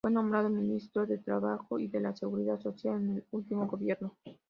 [0.03, 4.15] Fue nombrado ministro de Trabajo y de la Seguridad Social en el último gobierno.